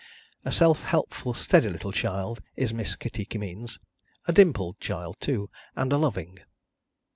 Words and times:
A 0.43 0.51
self 0.51 0.81
helpful 0.81 1.35
steady 1.35 1.69
little 1.69 1.91
child 1.91 2.41
is 2.55 2.73
Miss 2.73 2.95
Kitty 2.95 3.23
Kimmeens: 3.23 3.77
a 4.27 4.33
dimpled 4.33 4.79
child 4.79 5.17
too, 5.19 5.47
and 5.75 5.93
a 5.93 5.97
loving. 5.97 6.39